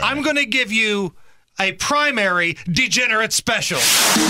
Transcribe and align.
I'm 0.00 0.22
going 0.22 0.36
to 0.36 0.46
give 0.46 0.72
you 0.72 1.14
a 1.60 1.72
primary 1.72 2.56
degenerate 2.70 3.32
special. 3.32 3.78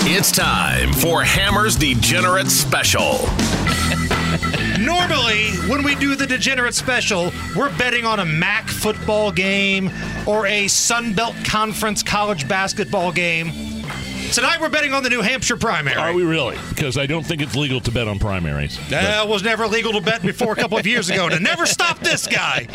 It's 0.05 0.31
time 0.31 0.93
for 0.93 1.23
Hammer's 1.23 1.75
Degenerate 1.75 2.47
Special. 2.47 3.13
Normally, 4.79 5.51
when 5.69 5.83
we 5.83 5.95
do 5.95 6.15
the 6.15 6.27
degenerate 6.27 6.73
special, 6.75 7.31
we're 7.55 7.75
betting 7.77 8.05
on 8.05 8.19
a 8.19 8.25
MAC 8.25 8.67
football 8.67 9.31
game 9.31 9.89
or 10.27 10.45
a 10.45 10.67
Sun 10.67 11.13
Belt 11.13 11.35
Conference 11.45 12.03
college 12.03 12.47
basketball 12.47 13.11
game. 13.11 13.51
Tonight, 14.33 14.59
we're 14.59 14.69
betting 14.69 14.93
on 14.93 15.03
the 15.03 15.11
New 15.11 15.21
Hampshire 15.21 15.57
primary. 15.57 15.95
Are 15.95 16.11
we 16.11 16.23
really? 16.23 16.57
Because 16.69 16.97
I 16.97 17.05
don't 17.05 17.23
think 17.23 17.39
it's 17.39 17.55
legal 17.55 17.79
to 17.81 17.91
bet 17.91 18.07
on 18.07 18.17
primaries. 18.17 18.79
That 18.89 19.27
was 19.27 19.43
never 19.43 19.67
legal 19.67 19.91
to 19.93 20.01
bet 20.01 20.23
before 20.23 20.53
a 20.53 20.55
couple 20.55 20.75
of 20.75 20.87
years 20.87 21.07
ago, 21.11 21.25
and 21.25 21.35
it 21.35 21.41
never 21.43 21.67
stopped 21.67 22.03
this 22.03 22.25
guy. 22.25 22.67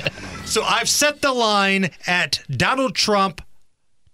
So 0.44 0.62
I've 0.62 0.88
set 0.88 1.20
the 1.20 1.32
line 1.32 1.90
at 2.06 2.40
Donald 2.48 2.94
Trump 2.94 3.42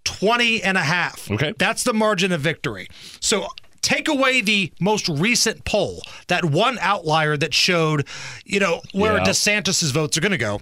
20 0.04 0.62
and 0.62 0.78
a 0.78 0.82
half. 0.82 1.30
Okay. 1.30 1.52
That's 1.58 1.82
the 1.82 1.92
margin 1.92 2.32
of 2.32 2.40
victory. 2.40 2.88
So 3.20 3.48
take 3.82 4.08
away 4.08 4.40
the 4.40 4.72
most 4.80 5.06
recent 5.10 5.66
poll, 5.66 6.00
that 6.28 6.46
one 6.46 6.78
outlier 6.80 7.36
that 7.36 7.52
showed, 7.52 8.06
you 8.46 8.58
know, 8.58 8.80
where 8.92 9.18
Yeah. 9.18 9.24
DeSantis's 9.24 9.90
votes 9.90 10.16
are 10.16 10.22
going 10.22 10.32
to 10.32 10.38
go. 10.38 10.60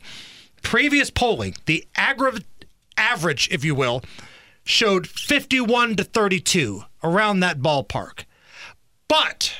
Previous 0.62 1.10
polling, 1.10 1.54
the 1.66 1.86
aggra- 1.96 2.42
average, 2.96 3.48
if 3.52 3.64
you 3.64 3.76
will, 3.76 4.02
showed 4.64 5.06
51 5.06 5.96
to 5.96 6.04
32, 6.04 6.84
around 7.02 7.40
that 7.40 7.60
ballpark. 7.60 8.24
But 9.08 9.54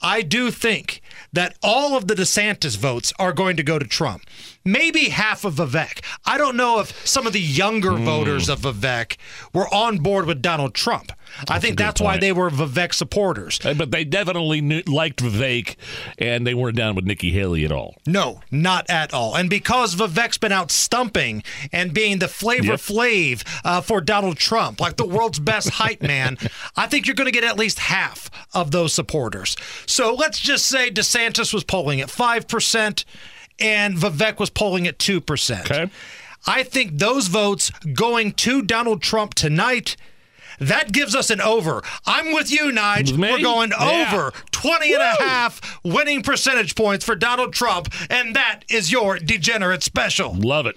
I 0.00 0.22
do 0.22 0.50
think 0.50 1.01
that 1.32 1.56
all 1.62 1.96
of 1.96 2.08
the 2.08 2.14
DeSantis 2.14 2.76
votes 2.76 3.12
are 3.18 3.32
going 3.32 3.56
to 3.56 3.62
go 3.62 3.78
to 3.78 3.86
Trump. 3.86 4.22
Maybe 4.64 5.08
half 5.08 5.44
of 5.44 5.54
Vivek. 5.54 6.04
I 6.24 6.38
don't 6.38 6.56
know 6.56 6.78
if 6.78 7.06
some 7.06 7.26
of 7.26 7.32
the 7.32 7.40
younger 7.40 7.92
Hmm. 7.96 8.04
voters 8.04 8.48
of 8.48 8.60
Vivek 8.60 9.16
were 9.52 9.72
on 9.74 9.98
board 9.98 10.26
with 10.26 10.40
Donald 10.42 10.74
Trump. 10.74 11.10
I 11.48 11.58
think 11.58 11.78
that's 11.78 12.00
why 12.00 12.18
they 12.18 12.30
were 12.30 12.50
Vivek 12.50 12.92
supporters. 12.92 13.58
But 13.58 13.90
they 13.90 14.04
definitely 14.04 14.60
knew, 14.60 14.82
liked 14.86 15.22
Vivek, 15.22 15.76
and 16.18 16.46
they 16.46 16.52
weren't 16.54 16.76
down 16.76 16.94
with 16.94 17.06
Nikki 17.06 17.30
Haley 17.32 17.64
at 17.64 17.72
all. 17.72 17.96
No, 18.06 18.40
not 18.50 18.88
at 18.90 19.14
all. 19.14 19.34
And 19.34 19.48
because 19.48 19.96
Vivek's 19.96 20.36
been 20.38 20.52
out 20.52 20.70
stumping 20.70 21.42
and 21.72 21.94
being 21.94 22.18
the 22.18 22.28
flavor 22.28 22.72
Yep. 22.72 22.80
flav 22.80 23.42
uh, 23.64 23.80
for 23.80 24.00
Donald 24.02 24.36
Trump, 24.36 24.80
like 24.80 24.96
the 24.96 25.06
world's 25.06 25.38
best 25.38 25.70
hype 25.70 26.02
man, 26.02 26.36
I 26.76 26.86
think 26.86 27.06
you're 27.06 27.16
going 27.16 27.26
to 27.26 27.32
get 27.32 27.44
at 27.44 27.58
least 27.58 27.78
half 27.78 28.30
of 28.54 28.70
those 28.70 28.92
supporters. 28.92 29.56
So 29.86 30.14
let's 30.14 30.38
just 30.38 30.66
say 30.66 30.90
DeSantis 30.90 31.52
was 31.54 31.64
polling 31.64 32.00
at 32.00 32.08
5% 32.08 33.04
and 33.60 33.96
Vivek 33.96 34.38
was 34.38 34.50
polling 34.50 34.86
at 34.86 34.98
2%. 34.98 35.60
Okay. 35.70 35.90
I 36.46 36.62
think 36.64 36.98
those 36.98 37.28
votes 37.28 37.70
going 37.92 38.32
to 38.32 38.62
Donald 38.62 39.02
Trump 39.02 39.34
tonight. 39.34 39.96
That 40.58 40.92
gives 40.92 41.14
us 41.14 41.30
an 41.30 41.40
over. 41.40 41.82
I'm 42.06 42.32
with 42.32 42.50
you, 42.52 42.70
Nige. 42.72 43.16
Me? 43.16 43.30
We're 43.32 43.40
going 43.40 43.70
Yeah. 43.70 44.06
over 44.12 44.32
20 44.52 44.92
and 44.92 45.02
a 45.02 45.22
half 45.22 45.80
winning 45.82 46.22
percentage 46.22 46.74
points 46.76 47.04
for 47.04 47.16
Donald 47.16 47.52
Trump, 47.52 47.92
and 48.10 48.36
that 48.36 48.60
is 48.68 48.92
your 48.92 49.18
degenerate 49.18 49.82
special. 49.82 50.34
Love 50.34 50.66
it. 50.66 50.76